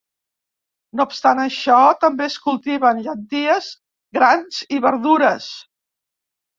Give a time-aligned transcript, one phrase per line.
[0.99, 3.71] No obstant això, també es cultiven llenties,
[4.21, 5.57] grans i verdures.